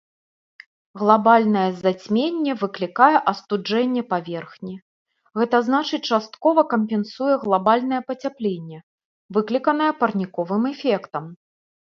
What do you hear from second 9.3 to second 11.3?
выкліканае парніковым эфектам.